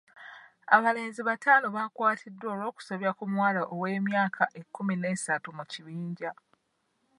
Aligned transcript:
Abalenzi 0.75 1.21
bataano 1.29 1.67
baakwatiddwa 1.75 2.47
olw'okusobya 2.53 3.11
ku 3.17 3.23
muwala 3.31 3.61
ow'emyaka 3.73 4.43
ekkumi 4.59 4.93
n'esatu 4.97 5.49
mu 5.57 5.63
kibinja. 5.71 6.31